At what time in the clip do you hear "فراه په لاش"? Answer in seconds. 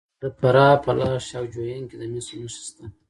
0.37-1.25